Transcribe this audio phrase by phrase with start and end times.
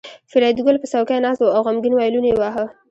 [0.31, 2.65] فریدګل په څوکۍ ناست و او غمګین وایلون یې واهه